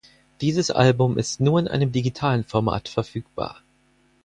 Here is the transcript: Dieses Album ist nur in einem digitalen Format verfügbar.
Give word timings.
Dieses 0.41 0.71
Album 0.71 1.15
ist 1.19 1.39
nur 1.41 1.59
in 1.59 1.67
einem 1.67 1.91
digitalen 1.91 2.43
Format 2.43 2.89
verfügbar. 2.89 3.61